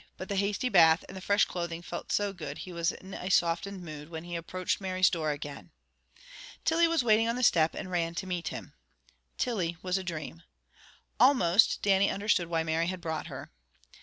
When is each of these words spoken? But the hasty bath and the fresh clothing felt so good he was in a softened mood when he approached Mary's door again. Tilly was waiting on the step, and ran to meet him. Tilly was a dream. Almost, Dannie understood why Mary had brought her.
But 0.17 0.29
the 0.29 0.35
hasty 0.35 0.67
bath 0.67 1.05
and 1.07 1.15
the 1.15 1.21
fresh 1.21 1.45
clothing 1.45 1.83
felt 1.83 2.11
so 2.11 2.33
good 2.33 2.57
he 2.57 2.73
was 2.73 2.91
in 2.91 3.13
a 3.13 3.29
softened 3.29 3.83
mood 3.83 4.09
when 4.09 4.23
he 4.23 4.35
approached 4.35 4.81
Mary's 4.81 5.11
door 5.11 5.29
again. 5.29 5.69
Tilly 6.65 6.87
was 6.87 7.03
waiting 7.03 7.27
on 7.27 7.35
the 7.35 7.43
step, 7.43 7.75
and 7.75 7.91
ran 7.91 8.15
to 8.15 8.25
meet 8.25 8.47
him. 8.47 8.73
Tilly 9.37 9.77
was 9.83 9.99
a 9.99 10.03
dream. 10.03 10.41
Almost, 11.19 11.83
Dannie 11.83 12.09
understood 12.09 12.47
why 12.47 12.63
Mary 12.63 12.87
had 12.87 12.99
brought 12.99 13.27
her. 13.27 13.51